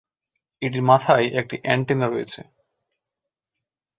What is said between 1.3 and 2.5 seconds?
একটি অ্যান্টেনা রয়েছে।